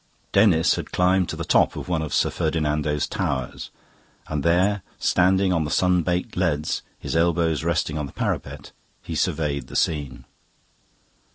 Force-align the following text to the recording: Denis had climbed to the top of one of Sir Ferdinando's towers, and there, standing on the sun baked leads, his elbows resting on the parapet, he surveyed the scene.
Denis 0.31 0.77
had 0.77 0.91
climbed 0.91 1.29
to 1.29 1.35
the 1.35 1.45
top 1.45 1.75
of 1.75 1.87
one 1.87 2.01
of 2.01 2.11
Sir 2.11 2.31
Ferdinando's 2.31 3.05
towers, 3.05 3.69
and 4.25 4.41
there, 4.41 4.81
standing 4.97 5.53
on 5.53 5.63
the 5.63 5.69
sun 5.69 6.01
baked 6.01 6.35
leads, 6.35 6.81
his 6.97 7.15
elbows 7.15 7.63
resting 7.63 7.99
on 7.99 8.07
the 8.07 8.11
parapet, 8.11 8.71
he 9.03 9.13
surveyed 9.13 9.67
the 9.67 9.75
scene. 9.75 10.25